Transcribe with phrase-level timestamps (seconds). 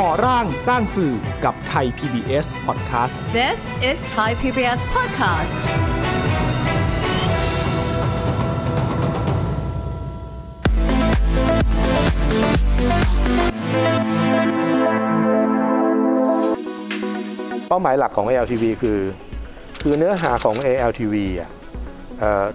[0.00, 1.14] ก่อร่างสร้างสื่อ
[1.44, 3.60] กับไทย PBS Podcast This
[3.90, 5.60] is Thai PBS Podcast
[17.68, 18.98] เป้าหมายหลักของ ALTV คือ
[19.82, 21.61] คือเนื้อหาของ ALTV อะเอ่อ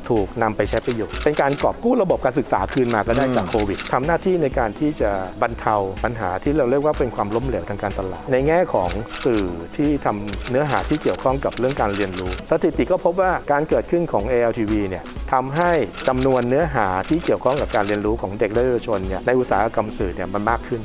[0.10, 5.12] ถูกนำไปใช้ประโยชน์ เป็นการกอบกู้ระบบการศึกษาคืนมาก็ได้จากโควิดทำหน้าที่ในการที่จะ
[5.42, 8.90] บรรเทาปัญหาที่เราเรียกว่าเป็นความล้มเหลวทางการตลาด ในแง่ของ
[9.26, 9.44] สื่อ
[9.78, 15.04] ที่ทำเนื้อหาที่เกี่ยวข้องกับเรื่องการเรียนรู้ สถิติก็พบว่าการเกิดขึ้นของ ALTV เนี่ย
[15.34, 15.72] ทำให้
[16.08, 20.82] จำนวนเนื้อหาที่เกี่ยวข้องกับการเรียนรู้ของเด็กและเยาวชนเนี่ยในอุตสาหกรรมสื่อเนี่ยมันมากขึ้น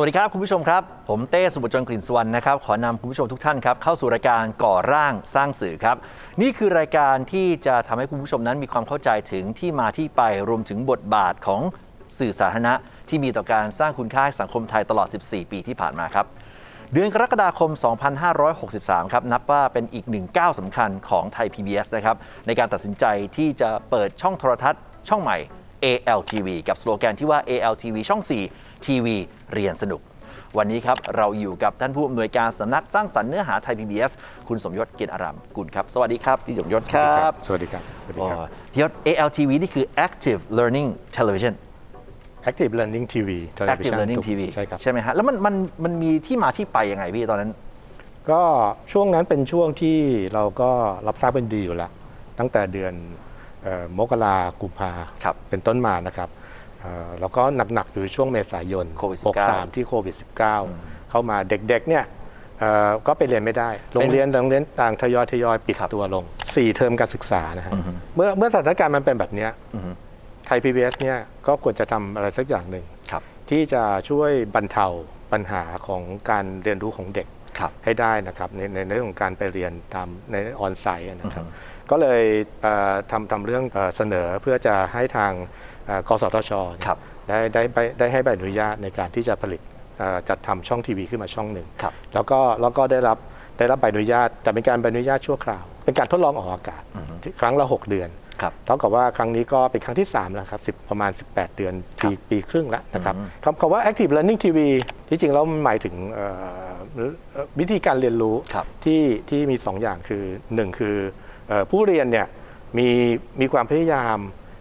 [0.00, 5.96] สวัสดีครับคุณผู้ชมครับ ผมเต้สุบจนกลิ่นสุวรรณนะครับ ขอนำคุณผู้ชมทุกท่านครับเข้าสู่รายการก่อร่างสร้างสื่อครับ
[6.40, 11.60] นี่คือรายการที่จะทำให้คุณผู้ชมนั้นมีความเข้าใจถึงที่มาที่ไปรวมถึงบทบาทของ
[12.18, 12.74] สื่อสาธารณะ
[13.08, 16.26] ที่มีต่อการสร้างคุณค่าให้สังคมไทยตลอด 14 ปีที่ผ่านมาครับ
[16.92, 17.70] เดือนกรกฎาคม
[18.42, 23.04] 2563 ครับนับว่าเป็นอีกหนึ่งก้าวสำคัญของไทย PBS นะครับในการตัดสินใจ
[23.36, 25.38] ที่จะเปิดช่องโทรทัศน์ ช่องใหม่
[25.84, 29.16] ALTV กับสโลแกนที่ว่า ALTV ช่อง 4 ทีวี
[29.52, 30.00] เรียนสนุก
[30.58, 34.12] วันนี้ครับเราอยู่กับท่านผู้อำนวยการสำนักสร้างสรรค์เนื้อหาไทย PBS
[34.48, 41.54] คุณสมยศเกียรติอารามกุลครับ สวัสดีครับพี่สมยศครับสวัสดีครับสวัสดีครับอ๋อพี่ยศ ALTV นี่คือ Active Learning Television
[42.50, 45.54] Active Learning TV Active Television Learning ถูก TV ใช่ครับใช่ไหมฮะแล้วมันมัน
[45.84, 47.52] มันมีที่มาที่ไปยังไงพี่ตอนนั้น
[48.30, 48.42] ก็
[48.92, 49.98] ช่วงนั้นเป็นช่วงที่
[50.34, 50.70] เราก็
[51.06, 51.90] รับทราบเป็นดีอยู่แล้ว
[52.38, 52.94] ตั้งแต่เดือน
[53.64, 54.90] เอ่อมกรากุมภา
[55.24, 56.37] ครับเป็นต้นมานะครับเอ่อ
[57.20, 57.42] แล้วก็
[57.74, 60.14] หนักๆอยู่ช่วงเมษายนโควิด19 63 ที่โควิด
[60.62, 62.04] -19 เข้ามาเด็กๆเนี่ย
[62.58, 67.72] เอ่อก็ไปเรียนไม่ได้ โรงเรียนโรงเรียนต่างทยอยทยอยปิดครับตัวลง 4 เทอมการศึกษานะฮะ
[68.16, 69.90] เมื่อเมื่อสถานการณ์มันเป็นแบบเนี้ยอือฮึ
[70.46, 74.86] ไทย PBS เนี่ยก็ควรจะทำอะไรสักอย่างหนึ่งครับที่จะช่วยบรรเทา
[75.32, 77.26] ปัญหาของการเรียนรู้ของเด็ก
[77.58, 81.46] ครับให้ได้นะครับในในเรื่องของการไปเรียนตามในออนไซต์นะครับ
[81.90, 82.22] ก็เลย
[82.62, 85.77] เอ่อทำทำเรื่องเอ่อเสนอเพื่อจะให้ทางเอ่อ
[86.08, 89.60] กสทชเนี่ยครับได้ได้ใบได้ให้ใบอนุญาตในการที่จะผลิต
[89.98, 93.18] เอ่อจัดทำช่องทีวีขึ้นมาช่องหนึ่งครับแล้วก็แล้วก็ได้รับ
[93.58, 96.82] ได้รับใบอนุญาต แต่เป็นการใบอนุญาตชั่วคราว เป็นการทดลองออกอากาศ
[97.22, 98.10] ที่ครั้งละ 6 เดือน
[98.42, 104.58] ครับเท่ากับว่าครั้งนี้ก็เป็นครั้งที่3แล้วครับ10ประมาณ 18 เดือนปีปีครึ่งแล้วนะครับคำคำว่า Active Learning TV
[105.08, 106.26] ที่จริงแล้วมันหมายถึงเอ่
[106.72, 110.24] อเอ่อวิธีการเรียนรู้ครับที่ที่มี 2 อย่างคือ
[110.54, 110.96] 1 คือ
[111.48, 112.26] เอ่อผู้เรียนเนี่ย
[112.78, 112.88] มี
[113.40, 114.18] มีความพยายาม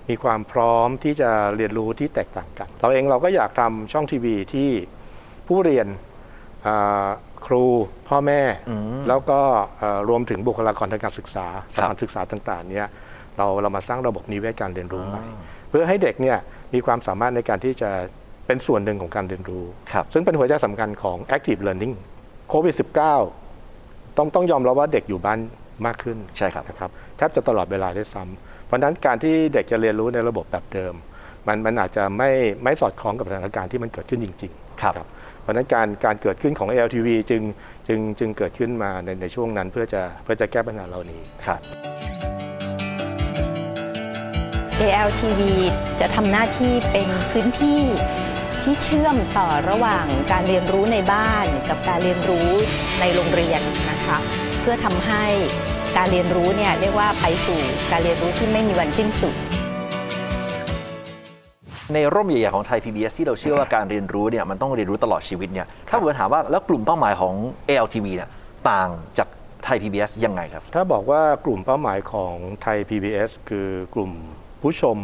[0.09, 4.69] มีความพร้อมที่จะเรียนรู้ที่แตกต่างกัน เราเองเราก็อยากทำช่องทีวีที่
[5.47, 5.88] ผู้เรียน
[6.63, 6.75] เอ่
[7.06, 7.07] อ
[7.47, 7.63] ครู
[8.09, 9.40] พ่อแม่อืมแล้วก็
[9.79, 12.88] เอ่อรวมถึงบุคลากรทางการศึกษาสครับถานศึกษาต่างๆเนี่ย
[13.38, 15.23] เราเรามาสร้างระบบนิเวศการเรียนรู้ใหม่
[15.69, 16.38] เพื่อให้เด็กเนี่ย
[16.73, 17.90] มีความสามารถในการที่จะ
[18.47, 21.96] เป็นส่วนหนึ่งของการเรียนรู้ครับซึ่งเป็นหัวใจสำคัญของ active learning
[22.50, 22.75] โควิด
[23.46, 25.40] -19 ต้องต้องยอมรับว่าเด็กอยู่บ้าน
[25.85, 30.94] มากขึ้นใช่ครับนะครับแทบจะตลอดเวลาด้วยซ้ำ เพราะฉะนั้นการที่เด็กจะเรียนรู้ในระบบแบบเดิม
[31.47, 32.29] มันมันอาจจะไม่
[32.63, 35.07] ไม่สอดคล้องกับสถานการณ์ที่มันเกิดขึ้นจริงๆครับนะ
[35.41, 37.41] เพราะฉะนั้นการการเกิดขึ้นของ ALTV จึง
[37.88, 41.59] จึงจึงเกิดขึ้นมาในในช่วงนั้นเพื่อจะเพื่อจะแก้ปัญหาเหล่านี้ครับ
[44.81, 45.41] ALTV
[45.99, 47.81] จะทำหน้าที่เป็นพื้นที่
[48.63, 52.49] ที่เชื่อมต่อระหว่างการเรียนรู้ในบ้านกับการเรียนรู้
[52.99, 53.61] ในโรงเรียน
[53.91, 54.17] นะคะ
[54.61, 55.25] เพื่อทำให้
[55.96, 57.59] การเรียนรู้เนี่ยเรียกว่าไปสู่
[57.92, 59.36] การเรียนรู้ที่ไม่มีวันสิ้นสุด
[61.94, 67.36] ในร่มใหญ่ๆของไทย PBS ที่เราเชื่อว่าการเรียนรู้เนี่ยมันต้องเรียนรู้ตลอดชีวิตเนี่ยถ้าผมถามว่าแล้วกลุ่มเป้าหมายของ
[67.70, 68.30] ALTV เนี่ย
[68.70, 69.28] ต่างจาก
[69.64, 74.12] ไทย PBS ยังไงครับ ถ้าบอกว่ากลุ่มเป้าหมายของไทย PBS คือกลุ่ม
[74.62, 74.97] ผู้ชม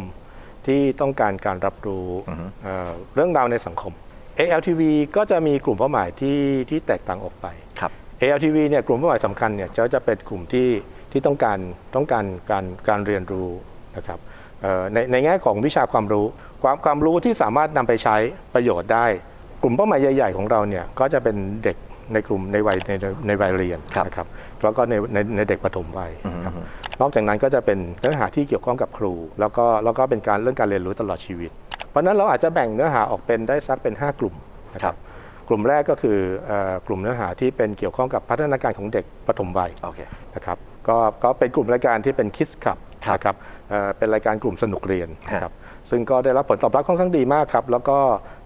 [0.66, 3.92] ที่ต้องการการรับรู้อือฮึเอ่อเรื่องราวในสังคม
[4.40, 4.82] ALTV
[5.16, 6.40] ก็จะมีกลุ่มเป้าหมายที่
[6.70, 7.63] ที่แตกต่างออกไปครับ
[8.22, 10.68] ALTV เนี่ยกลุ่มเป้าหมายสำคัญเนี่ยจะจะเป็นกลุ่มที่
[11.12, 11.58] ที่ต้องการ
[11.96, 13.48] ต้องการการการเรียนรู้
[13.96, 14.18] นะครับ
[14.62, 16.26] เอ่อในในแง่ของวิชาความรู้
[16.62, 18.16] ความความรู้ที่สามารถนำไปใช้
[18.54, 19.06] ประโยชน์ได้
[19.62, 21.76] กลุ่มเป้าหมายใหญ่ ๆ ของเราเนี่ยก็จะเป็นเด็ก
[22.12, 22.92] ในกลุ่มในวัยใน
[23.26, 24.26] ในวัยเรียนครับนะครับ
[24.62, 26.52] แล้วก็ในในในเด็กปฐมวัยอือฮึครับ
[27.00, 31.50] นอกจากนั้นก็จะเป็นเนื้อหาที่เกี่ยวข้องกับครู แล้วก็แล้วก็เป็นการเรื่องการเรียนรู้ตลอดชีวิต
[31.90, 34.34] เพราะฉะนั้นเราอาจจะแบ่งเนื้อหาออกเป็นได้สักเป็น 5 กลุ่ม
[34.74, 34.96] นะครับ
[35.48, 40.00] กลุ่มแรกก็คือเอ่อกลุ่มเนื้อหาที่เป็นเกี่ยวข้องกับพัฒนาการของเด็กปฐมวัยโอเค
[40.34, 40.58] นะครับ
[40.88, 43.36] ก็ก็เป็นกลุ่มรายการที่เป็นคิสคับครับนะครับ
[43.70, 45.52] เอ่อเป็นรายการกลุ่มสนุกเรียนฮะนะครับ
[45.90, 47.98] ซึ่งก็ได้รับผลตอบรับค่อนข้างดีมากครับแล้วก็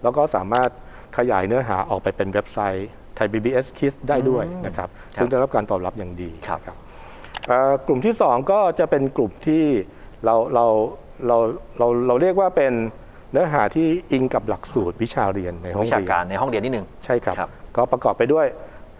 [0.03, 0.69] แล้วก็สามารถ
[1.17, 6.77] ขยายเนื้อหาออกไปเป็นเว็บไซต์ไทย PBS Kids ได้ด้วยนะครับครับซึ่งได้รับการตอบรับอย่างดีครับนะ
[7.47, 9.63] เอ่อกลุ่มที่ 2 ก็จะเป็นกลุ่มที่
[10.25, 10.65] เราเรา
[11.27, 11.37] เรา
[11.77, 12.73] เราเราเรียกว่าเป็น
[13.31, 18.47] เนื้อหาที่อิงกับหลักสูตรวิชาเรียนในห้องวิชาเรียนการในห้องเรียนนิดนึงใช่ครับครับก็ประกอบไปด้วย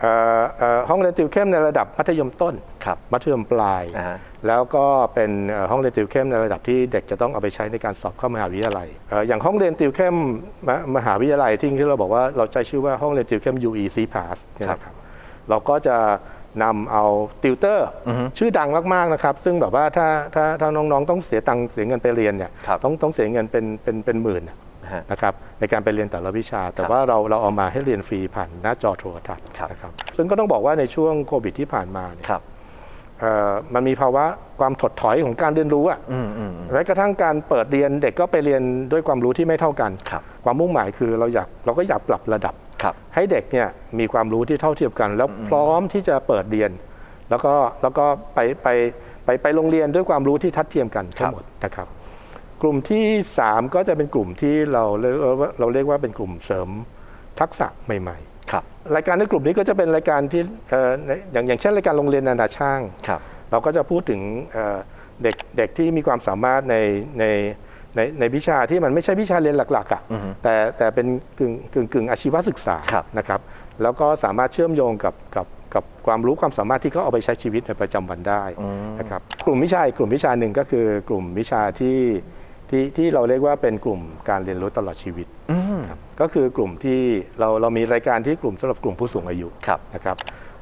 [0.01, 2.53] เอ่อเอ่อห้องเรียนติวเข้มในระดับมัธยมต้น
[2.85, 4.17] ครับมัธยมปลายอ่าฮะ
[4.47, 10.15] แล้วก็เป็นเอ่อห้องเรียนติวเข้มในระดับที่เด็กจะต้องเอาไปใช้ในการสอบเข้ามหาวิทยาลัยเอ่ออย่างห้องเรียนติวเข้ม
[10.67, 14.95] มมหาวิทยาลัยที่ที่เราบอกว่าเราใช้ชื่อว่าห้องเรียนติวเข้ม UEC Pass เนี่ยนะครับ
[15.49, 15.97] เราก็จะ
[16.63, 17.03] นำเอา
[17.43, 24.55] ติวเตอร์อือฮึชื่อดังมากๆนะครับ ซึ่งแบบว่าถ้าถ้าถ้าน้องๆ ต้องเสียตังค์เสียเงินไปเรียนเนี่ยครับต้องต้องเสียเงินเป็นเป็นเป็นหมื่นนะ
[24.93, 32.43] ฮะนะครับในการไปเรียนแต่ละวิชา แต่ครับว่าเราเราเอามาให้เรียนฟรีผ่านหน้าจอโทรทัศน์ครับนะครับซึ่งก็ต้องบอกว่าในช่วงโควิดที่ผ่านมาเนี่ยครับ
[33.19, 34.25] เอ่อมันมีภาวะ
[34.59, 38.61] ความถดถอยของการเรียนรู้อะอืมอืมอืมแม้กระทั่งการเปิดเรียนเด็กก็ไปเรียน
[38.91, 42.68] ด้วยความรู้ที่ไม่เท่ากันครับความมุ่งหมายคือเราอยากเราก็อยากปรับระดับครับ
[43.15, 43.67] ให้เด็กเนี่ย
[43.99, 46.71] มีความรู้ที่เท่าเทียมกัน แล้วพร้อมที่จะเปิดเรียน
[47.29, 48.05] แล้วก็แล้วก็
[48.35, 48.67] ไปไป
[49.25, 51.87] ไปไปโรงเรียนด้วยความรู้ที่ทัดเทียมกันทั้งหมดนะครับ
[52.61, 53.07] กลุ่มที่
[53.43, 56.69] 3 ก็จะเป็นกลุ่มที่เราเรียกว่าเราเรียกว่าเป็นกลุ่มเสริม
[57.39, 58.17] ทักษะใหม่
[58.51, 63.19] ครับๆรายการในกลุ่มนี้ก็จะเป็นรายการที่เอ่อในอย่างอย่างเช่นรายการโรงเรียนนานาช่างครับ
[63.51, 64.21] เราก็จะพูดถึง
[64.53, 64.77] เอ่อ
[65.23, 66.75] เด็กเด็กที่มีความสามารถใน
[67.19, 67.25] ใน
[67.95, 71.07] ในในวิชาที่มันไม่ใช่วิชาเรียนหลักๆอะอือฮึแต่แต่เป็น
[71.39, 73.41] กึ่งกึ่งกึ่งอาชีวศึกษาครับนะครับ
[73.81, 81.97] แล้วก็สามารถเชื่อมโยงกับกับกับความรู้ความสามารถที่เขาเอาไปใช้ชีวิตในประจำวันได้อืมนะครับกลุ่มวิชาอีกกลุ่มวิชาหนึ่งก็คือกลุ่มวิชาที่
[82.69, 83.99] ที่ที่เราเรียกว่าเป็นกลุ่ม
[84.29, 86.99] การเรียนรู้ตลอดชีวิตอืมครับก็คือกลุ่มที่
[87.39, 90.17] เราเรามีรายการที่กลุ่มสำหรับกลุ่มผู้สูงอายุครับนะครับ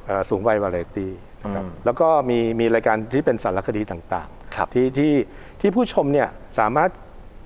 [0.06, 5.12] เอ่อสูงวัยวาไรตี้นะครับอืมแล้วก็มีมีรายการที่เป็นสารคดีต่างครับๆที่ที่
[5.60, 6.28] ที่ผู้ชมเนี่ย
[6.58, 6.90] สามารถ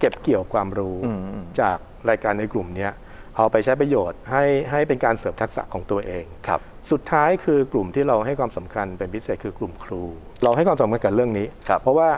[0.03, 1.79] เก็บเกี่ยวความรู้อืมอืมจาก
[2.09, 2.93] รายการในกลุ่มเนี้ย
[3.37, 6.61] เอาไปใช้ประโยชน์ให้ให้เป็นการเสริมทักษะของตัวเองครับ
[6.91, 10.03] สุดท้ายคือกลุ่มที่เราให้ความสำคัญเป็นพิเศษคือกลุ่มครู
[10.45, 12.11] เราให้ความสำคัญกับเรื่องนี้ครับเพราะว่า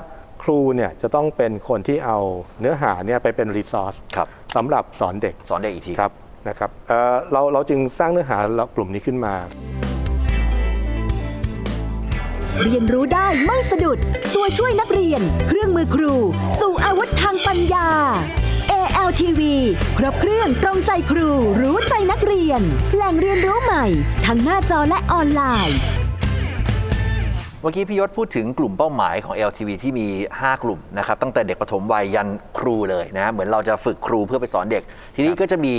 [0.42, 2.18] ครูเนี่ยจะต้องเป็นคนที่เอา
[2.60, 6.12] เนื้อหาเนี่ยไปเป็นรีซอสครับสำหรับสอนเด็กสอนเด็กอีกทีครับ
[6.48, 8.38] นะครับเอ่อเราเราจึงสร้างเนื้อหา
[8.76, 9.34] กลุ่มนี้ขึ้นมา
[12.62, 13.98] เรียนรู้ได้ไม่สะดุด
[14.34, 16.12] ตัวช่วยนักเรียน เครื่องมือครู
[16.60, 17.88] สู่อาวุธทางปัญญา
[18.72, 19.40] ALTV
[19.98, 21.28] ครบเครื่องตรงใจครู
[21.60, 22.60] รู้ใจนักเรียน
[22.94, 23.84] แหล่งเรียนรู้ใหม่
[24.26, 25.78] ทั้งหน้าจอและออนไลน์
[27.60, 30.06] เมื่อกี้พี่ยศพูดถึงกลุ่มเป้าหมายของ LTV ที่มี
[30.38, 32.28] 5 กลุ่มนะครับตั้งแต่เด็กปฐมวัยยัน
[32.58, 34.82] ครูเลยนะเหมือนเราจะฝึกครูเพื่อไปสอนเด็ก
[35.14, 35.74] ทีนี้ก็จะมี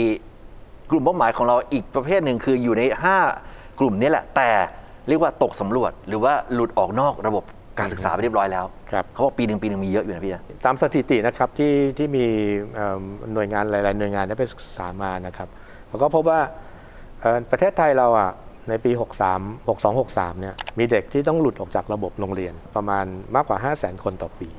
[0.91, 2.83] กลุ่มเป้าหมายของเราอีกประเภทหนึ่งคืออยู่ใน
[3.31, 4.49] 5 กลุ่มนี้แหละ แต่
[5.07, 7.43] เรียกว่าตกสำรวจหรือว่าหลุดออกนอกระบบ
[7.79, 12.25] การศึกษาไปเรียบร้อยแล้วครับเขาบอกปีหนึ่งปีหนึ่งมีเยอะอยู่นะพี่นะตามสถิตินะครับที่ที่มี
[12.75, 13.01] เอิ่ม
[13.33, 15.47] หน่วยงานหลาย ๆ หน่วยงานได้ไปศึกษามานะครับ
[15.87, 16.39] เราก็พบว่า
[17.21, 18.31] เอ่อประเทศไทยเราอะ
[18.69, 18.91] ในปี
[19.31, 23.05] 63 62 63 เนี่ยมีเด็กที่ต้องหลุดออกจากระบบโรงเรียนประมาณ
[23.35, 24.49] มากกว่า 5 0 0 0 0 0 คนต่อปี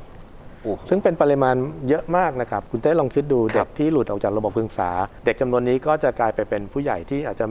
[0.62, 1.56] โอ้ซึ่งเป็นปริมาณ
[1.88, 4.90] เยอะมากนะครับ คุณเต้ลองคิดดูครัเด็บกที่หลุดออกจากระบบการศึกษา
[5.24, 7.46] เด็กจำนวนนี้ก็จะกลายไปเป็นผู้ใหญ่ที่อาจจะ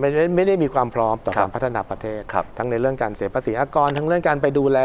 [0.00, 4.78] ไม่ได้ไม่ได้มีความพร้อมต่อครับการพัฒนาประเทศครับทั้งในเรื่องการเสียภาษีอากร ทั้งเรื่องการไปดูแล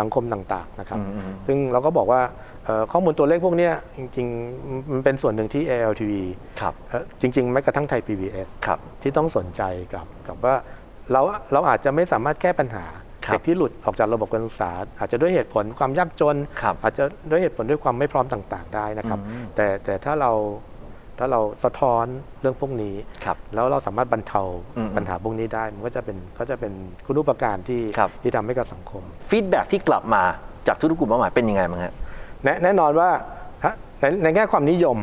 [0.00, 2.22] สังคมต่างๆนะครับอืมอืมซึ่งเราก็บอกว่า
[2.64, 6.12] เอ่อข้อมูลตัวเลขพวกเนี้ยจริงๆ มันเป็นส่วนหนึ่งที่ ALTV
[6.60, 9.62] ครับเอ่อจริงๆแม้กระทั่งไทย PBS ครับที่ต้องสนใจ
[9.94, 10.54] กับกับว่า
[11.12, 11.20] เรา
[11.52, 12.84] เราอาจจะไม่สามารถแก้ปัญหา
[13.26, 14.70] ครับเด็กที่หลุดออกจากระบบการศึกษา
[15.00, 20.32] อาจจะด้วยเหตุผลความยากจนครับอาจจะด้วยเหตุผลด้วยความไม่พร้อมต่าง ๆ ได้นะครับอืมแต่แต่ถ้าเรา
[21.20, 22.06] ถ้าเราสะท้อน
[22.40, 22.94] เรื่องพวกนี้
[23.24, 24.42] ครับแล้วเราสามารถบรรเทา
[24.76, 26.72] อืมปัญหาพวกนี้ได้ มันก็จะเป็นก็จะเป็น
[27.06, 30.22] คุณูปการที่ครับที่ทำให้กับสังคมฟีดแบ็ที่กลับมา
[30.66, 31.94] จากทุกๆกลุ่มเป้าหมายเป็นยังไงบ้างฮะ
[32.44, 33.10] แน่แน่นอนว่า
[33.64, 34.96] ฮะในในแง่ความนิยม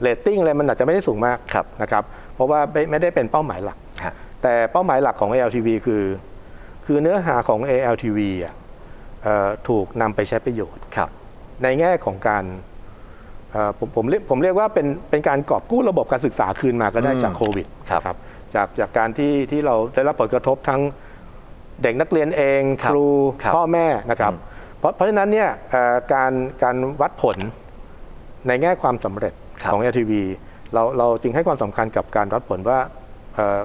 [0.00, 2.04] เรตติ้งอะไรมันอาจจะไม่ได้สูงมากครับนะครับ
[2.34, 6.04] เพราะว่าไม่ไม่ได้เป็นเป้าหมายหลักฮะแต่เป้าหมายหลักของ ALTV คือ
[6.86, 8.54] คือเนื้อหาของ ALTV อะ
[9.22, 11.08] เอ่อถูกนำไปใช้ประโยชน์ครับ
[11.62, 12.69] ในแง่ของการเอ่อ
[13.78, 18.16] ผมผมเรียกผมเรียกว่าเป็นเป็นการกอบกู้ระบบการศึกษาคืนมาก็ได้อืมจากโควิดครับนะครับ
[18.54, 20.80] จากจากการที่ที่เราได้รับผลกระทบทั้ง
[21.82, 23.08] เด็กนักเรียนเองครัคบรู
[23.42, 27.36] ครับพ่อแม่นะครับอืมเพราะเพราะฉะนั้นเนี่ยเอ่อการการวัดผล
[28.48, 30.12] ในแง่ความสำเร็จครับของ LTV
[30.74, 32.78] เราเราจึงให้ความสำคัญกับการวัดผลว่า
[33.34, 33.60] เอ่อ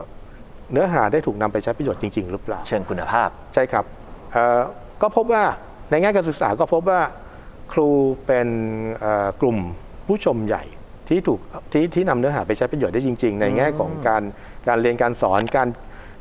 [0.72, 3.86] เนื้อหาได้ถูกนำไปใช้ประโยชน์จริง ๆ หรือเปล่า เชิงคุณภาพ ใช่ครับ
[4.34, 4.62] เอ่อ
[5.01, 5.44] ก็พบว่า
[5.92, 7.00] ในแง่การศึกษาก็พบว่า
[7.74, 7.89] ครู
[8.25, 8.48] เป็น
[9.00, 9.57] เอ่อกลุ่ม
[10.07, 10.63] ผู้ชมใหญ่
[11.10, 11.39] ที่ถูก
[11.72, 14.24] ที่ที่นำเนื้อหาไปใช้ประโยชน์ได้จริง ๆ ในแง่ของการ
[14.67, 15.69] การเรียนการสอนการ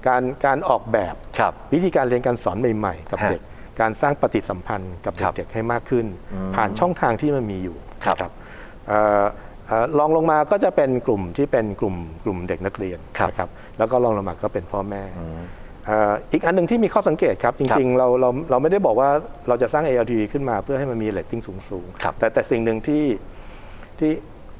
[0.08, 3.42] การการออกแบบครับวิธีการเรียนการสอนใหม่ ๆ กับฮะเด็ก
[3.80, 8.30] การสร้างปฏิสัมพันธ์กับครับเด็กๆให้มากขึ้นอืมผ่านช่องทางที่มันมีอยู่ครับนะ
[8.88, 9.24] เอ่อ
[9.66, 13.48] เอ่อลองลงมาก็จะเป็นกลุ่มที่เป็นกลุ่มกลุ่มเด็กนักเรียนครับนะครับ
[13.78, 15.02] แล้วก็ลองลงมาก็เป็นพ่อแม่
[15.88, 19.10] อืมเอ่ออีกอันหนึ่งที่มีข้อสังเกตครับ จริงๆ เราเราเราไม่ได้บอกว่า
[19.48, 23.04] เราจะสร้าง ALTV ขึ้นมาเพื่อให้มันมีเรตติ้งสูงครับๆแต่แต่สิ่งหนึ่งที่
[23.98, 24.12] ที่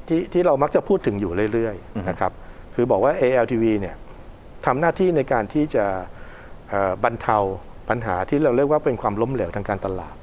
[0.07, 2.31] ที่ที่เรามักจะพูดถึงอยู่เรื่อยๆนะครับ
[2.75, 3.95] คือบอกว่า ALTV เนี่ย
[4.65, 5.85] ทำหน้าที่ในการที่จะ
[6.69, 7.37] เอ่อบรรเทา
[7.89, 10.15] ปัญหาที่เราเรียกว่าเป็นความล้มเหลวทางการตลาด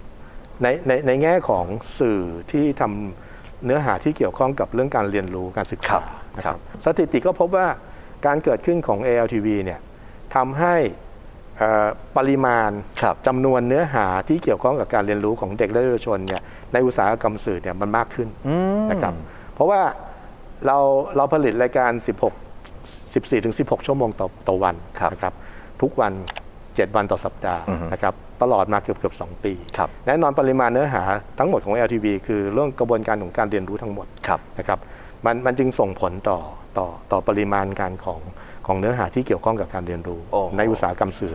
[0.62, 1.64] ในในในแง่ของ
[1.99, 2.21] สื่อ
[2.52, 6.04] ที่ทำเนื้อหาที่เกี่ยวข้องกับเรื่องการเรียนรู้การศึกครัษาบ
[6.37, 7.66] นะคครัรับบสถิติก็พบว่า
[8.26, 9.80] การเกิดขึ้นของ ALTV เนี่ย
[10.35, 10.77] ทำให้
[11.59, 12.71] เอ่อปริมาณ
[13.03, 19.15] ครับจำนวนเนื้อหาที่เกี่ยวข้องกับการเรียนรู้ของเด็กและเยาวชนเนี่ยในอุตสาหกรรมสื่อเนี่ยมันมากขึ้นอืมนะครับ
[19.55, 19.81] เพราะว่า
[20.67, 20.79] เรา
[21.17, 21.91] เราผลิตรายการ
[22.67, 25.35] 16 14ถึง16 ชั่วโมงต่อต่อวันครับนะครับ
[25.83, 26.12] ทุกวัน
[26.55, 31.03] 7 วันต่อสัปดาห์อือฮึนะครับตลอดมาเกือบเกือบ2ปีครับแน่นอนปริมาณเนื้อหา
[31.39, 34.79] ทั้งหมดของ LTV คือเรื่องกระบวนการของการเรียนรู้ทั้งหมดครับนะครับ
[35.25, 36.39] มันมันจึงส่งผลต่อ
[36.79, 38.21] ต่อต่อปริมาณการของ
[38.73, 41.35] ของเนื้อหาที่เกี่ยวข้องกับการเรียนรู้โอ้โหในอุตสาหกรรมสื่อ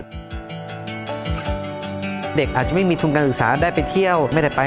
[2.35, 4.61] เด็กอาจจะไม่มีทุนการศึกษาได้ไปเที่ยว ไม่ได้ไป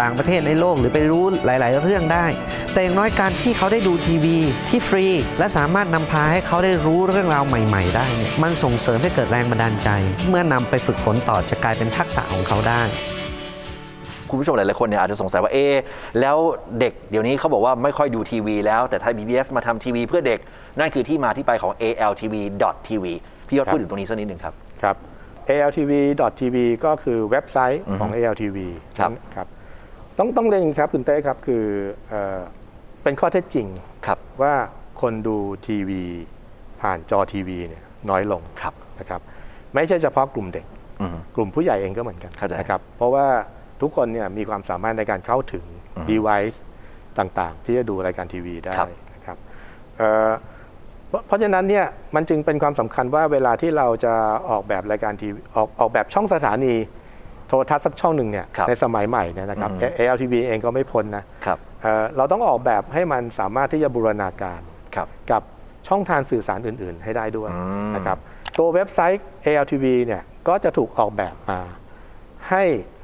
[0.00, 2.26] ต่างประเทศในโลกหรือไปรู้หลาย ๆ เรื่องได้
[2.72, 4.36] แต่อย่างน้อยการที่เขาได้ดูทีวี
[4.68, 5.06] ที่ฟรี
[5.38, 9.88] และสามารถนำพาให้เขาได้รู้เรื่องราวใหม่ ๆ ได้เนี่ยมันส่งเสริมให้เกิดแรงบันดาลใจ
[10.28, 12.82] เมื่อนำไปฝึกฝนต่อจะกลายเป็นทักษะของเขาได้
[14.30, 15.74] คุณผู้ชมหลายๆคนเนี่ยอาจจะสงสัยว่าเอ๊ะ
[16.20, 16.36] แล้ว
[16.80, 20.38] เด็กเดี๋ยวนี้เขาบอกว่าไม่ค่อยดูทีวีแล้วแต่ไทย PBS มาทำทีวีเพื่อเด็ก
[20.78, 23.04] นั่นคือที่มาที่ไปของ ALTV.tv
[23.48, 24.96] พี่ยศครับพูดถึงตรงนี้สักนิดหนึ่งครับครับ
[25.50, 28.58] ALTV.tv ก็คือเว็บไซต์ของ ALTV
[28.98, 29.46] ครับครับ
[30.18, 31.64] ต้องต้องเรียนครับคุณเต้ครับคือ
[32.08, 32.38] เอ่อ
[33.02, 33.66] เป็นข้อเท็จจริง
[34.06, 34.54] ครับว่า
[35.00, 36.02] คนดูทีวี
[36.80, 39.20] ผ่านจอทีวีเนี่ยน้อยลงครับนะครับ
[39.74, 40.66] ไม่ใช่เฉพาะกลุ่มเด็ก
[41.00, 43.26] อืมกลุ่มผู้ใหญ่เองก็เหมือนกันเข้าใจนะครับเพราะว่า
[43.80, 45.64] ทุกคนเนี่ยมีความสามารถในการเข้าถึง
[46.10, 46.56] device
[47.18, 49.36] ต่างๆ ที่จะดูรายการทีวีได้ครับนะครับ
[49.96, 50.30] เอ่อ
[51.08, 54.14] เพราะเพราะฉะนั้นเนี่ยมันจึงเป็นความสำคัญว่าเวลาที่เราจะ
[54.50, 56.74] ออกแบบรายการทีวีออกออกแบบช่องสถานี
[57.48, 64.60] โทรทัศน์สักช่องหนึ่งเนี่ยครับในสมัยใหม่เนี่ยนะครับอือฮึ ALTV เองก็ไม่พ้นนะครับเอ่อเราต้องออกแบบให้มันสามารถที่จะบูรณาการ
[64.94, 65.42] ครับกับ
[65.88, 67.58] ช่องทางสื่อสารอื่น ๆ ให้ได้ด้วยอื
[67.90, 68.18] มนะครับ
[68.58, 71.60] ตัวเว็บไซต์ ALTV เนี่ยก็จะถูกออกแบบมา
[72.50, 72.95] ให้เอ่อ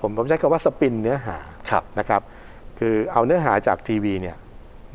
[0.00, 1.36] ผมผมใช้คำว่า spin เนื้อหา
[1.70, 2.22] ครับนะครับ
[2.78, 4.36] คือเอาเนื้อหาจากทีวีเนี่ย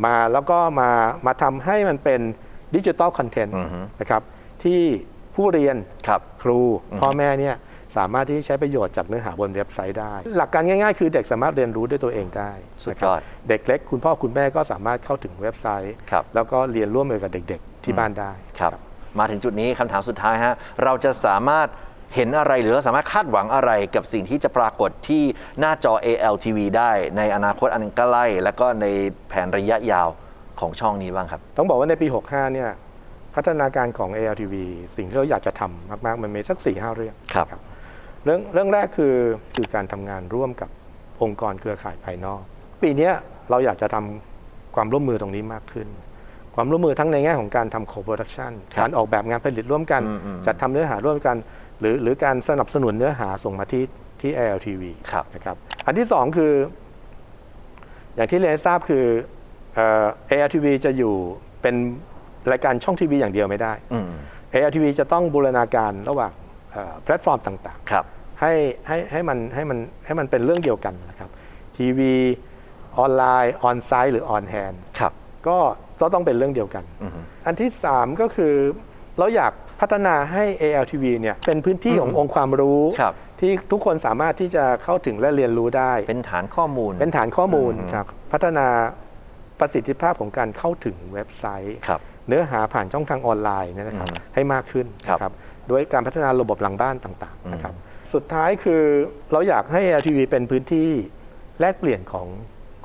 [0.05, 0.89] มาแล้วก็มา
[1.25, 2.21] มาทำให้มันเป็น
[2.75, 4.21] digital content อือฮึนะครับ
[4.63, 4.81] ที่
[5.35, 5.75] ผู้เรียน
[6.07, 6.59] ครับครู
[7.01, 7.55] พ่อแม่เนี่ย
[7.97, 12.51] สามารถที่ใช้ประโยชน์จากเนื้อหาบนเว็บไซต์ได้ หลักการง่ายๆ คือเด็กสามารถเรียนรู้ด้วยตัวเองได้
[12.83, 18.71] สุดนะครัยบอดเด็กเล็กคุณพ่อคุณแม่ก็สามารถเข้าถึงเว็บไซต์ครับแล้วก็เรียนร่วมมือกับเด็กๆ ที่บ้านได้ครับ
[19.19, 21.67] มาถึงจุดนี้คำถามสุดท้ายฮะเราจะสามารถ
[22.15, 25.23] เห็นอะไรหรือเราสามารถคาดหวังอะไรกับสิ่งที่จะปรากฏที่
[25.59, 28.85] หน้าจอ ALTV ได้ในอนาคตอันใกล้และก็ใน
[29.29, 30.09] แผนระยะยาว
[30.59, 32.69] ของช่องนี้บ้างครับ ต้องบอกว่าในปี 65 เนี่ย
[33.35, 34.55] พัฒนาการของ ALTV
[34.95, 37.47] สิ่งที่เราอยากจะทำมาก ๆ มันมีสัก 4 5เรื่องครับ
[38.23, 39.15] เรื่องเรื่องแรกคือ
[39.55, 40.69] คือการทำงานร่วมกับ
[41.21, 42.41] องค์กรเครือข่ายภายนอก
[42.81, 43.13] ปีเนี้ย
[43.49, 45.87] เราอยากจะทำความร่วมมือตรงนี้มากขึ้น
[46.55, 51.35] ความร่วมมือทั้งในแง่ของการทำ co-production ครับการออกแบบงานผลิตร่วมกันอืมอืมจัดทำเนื้อหาร่วมกัน
[51.79, 53.83] หรือหรือการสนับสนุนเนื้อหาส่งมาที่
[54.21, 55.55] ที่ ALTV ครับนะครับ
[55.85, 56.53] อันที่สองคือ
[58.15, 59.05] อย่างที่เรียนให้ทราบคือ
[59.75, 61.13] เอ่อ ALTV จะอยู่
[61.61, 61.75] เป็น
[62.51, 64.09] รายการช่องทีวีอย่างเดียวไม่ได้อืม
[64.53, 66.31] ALTV จะต้องบูรณาการระหว่าง
[66.71, 68.53] เอ่อแพลตฟอร์มต่างครับๆให้
[68.87, 71.29] ให้ให้มันให้มันให้มันเป็นเรื่องเดียวกันนะครับ
[71.77, 72.13] ทีวี
[72.97, 75.13] ออนไลน์ on-site หรือ on-hand ครับ
[75.47, 75.57] ก็
[76.01, 78.53] ก็ต้องเป็นเรื่องเดียวกันอือฮึอันที่ 3 ก็คือ
[79.19, 88.67] เราอยาก พัฒนาให้ ALTV เนี่ยเป็นพื้นที่ขององค์ความรู้ครับที่ทุกคนสามารถที่จะเข้าถึงและเรียนรู้ได้ เป็นฐานข้อมูล เป็นฐานข้อมูลอืมจากพัฒนา
[89.59, 95.33] ประสิทธิภาพของการเข้าถึงเว็บไซต์ครับเนื้อหาผ่านช่องทางออนไลน์เนยนะครับอืมให้มากขึ้นครับนะครับ
[95.69, 97.73] ด้วยการพัฒนาระบบหลังบ้านต่างอืมๆนะครับ
[98.13, 98.83] สุดท้ายคือ
[99.31, 100.89] เราอยากให้ LTV เป็นพื้นที่
[101.59, 102.27] แลกเปลี่ยนของ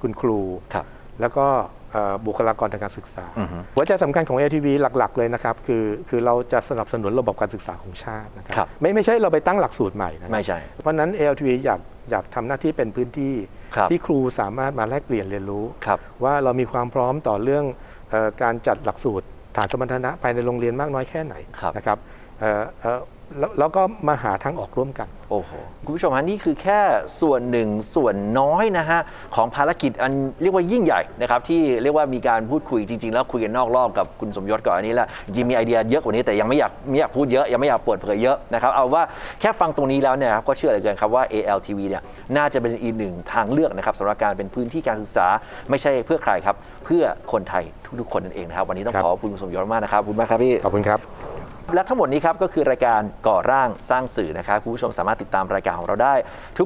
[0.01, 0.41] คุณครู
[0.75, 0.87] ครับ
[1.21, 1.82] แล้วก็เอ่อ
[2.27, 4.67] บุคลากรทางการศึกษาอือฮึหัวใจสำคัญของ LTV
[4.99, 11.81] หลัก ๆ เลยนะครับ คือคือเราจะสนับสนุนระบบการศึกษาของชาตินะครัครับไม่ไม่ใช่เราไปตั้งหลักสูตรใหม่นะครับไม่ใช่ เพราะฉะนั้น LTV อยาก
[12.11, 13.35] อยากทำหน้าที่เป็นพื้นที่
[13.77, 17.65] ครับที่ครูสามารถมาแลกเปลี่ยนเรียนรู้ครับว่าเรามีความพร้อมต่อเรื่อง
[18.11, 21.99] เออการจัดหลักสูตรฐานสมรรถนะภายในโรงเรียนมากน้อยแค่ไหนครับนะครับ
[22.41, 23.01] เอ่อเอ่อ
[23.39, 25.51] แล้วแล้วก็มาหาทางออกร่วมกัน โอ้โห
[25.85, 26.81] คุณผู้ชมฮะนี่คือแค่
[27.21, 29.01] ส่วนหนึ่งส่วนน้อยนะฮะ
[29.37, 30.13] ของภารกิจอัน
[30.43, 39.03] เรียกว่ายิ่งใหญ่นะครับ ที่เรียกว่ามีการพูดคุยจริง ๆ แล้วคุยกันนอกรอบกับคุณสมยศก่อนอันนี้แหละจริงๆมีไอเดียเยอะกว่านี้แต่ยังไม่อยากไม่อยากพูดเยอะ ยังไม่อยากเปิดเผยเยอะนะครับ เอาว่า
[39.41, 42.03] แค่ฟังตรงนี้แล้วเนี่ยครับก็เชื่อเหลือเกินครับว่า ALTV เนี่ย
[42.37, 45.27] น่าจะเป็นอีกหนึ่งทางเลือกนะครับสำหรับการเป็นพื้นที่การศึกษา
[45.71, 47.65] ไม่ใช่เพื่อใครครับเพื่อคนไทย
[48.01, 51.32] ทุกๆคนนั่นเองนะครับวันนี้ต้องครับขอบคุณคุณสมยศมากนะครับขอบคุณมากครับพี่ขอบคุณครับ
[51.75, 56.15] และทั้งหมดนี้ครับก็คือรายการก่อร่างสร้างสื่อนะครับคุณผู้ชมสามารถติดตามรายการของเราได้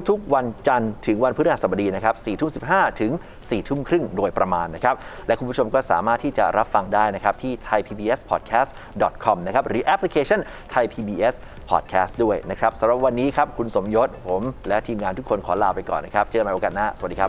[0.08, 4.94] ทุกๆ วันจันทร์ถึงวันพฤหัสบดีนะครับ4ทุ่ม15ถึง4ทุ่มครึ่งโดยประมาณนะครับ
[5.26, 10.40] และคุณผู้ชมก็สามารถที่จะรับฟังได้นะครับที่ thaipbspodcast.com นะครับหรือแอปพลิเคชัน
[10.74, 11.34] Thai PBS
[11.70, 17.28] Podcast ด้วยนะครับสำหรับวันนี้ครับคุณสมยศผม และทีมงานทุกคนขอลาไปก่อนนะครับเจอกันใหม่โอกาสหน้าสวัสดีครั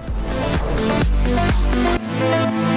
[2.73, 2.76] บ